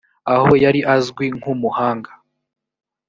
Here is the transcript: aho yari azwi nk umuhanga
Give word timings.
aho 0.33 0.51
yari 0.63 0.81
azwi 0.95 1.25
nk 1.37 1.45
umuhanga 1.53 2.11